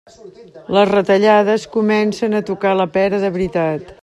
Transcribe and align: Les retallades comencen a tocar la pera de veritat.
Les 0.77 0.87
retallades 0.91 1.67
comencen 1.77 2.35
a 2.35 2.43
tocar 2.51 2.73
la 2.83 2.89
pera 2.97 3.25
de 3.27 3.35
veritat. 3.39 3.99